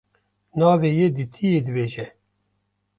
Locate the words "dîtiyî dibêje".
1.17-2.07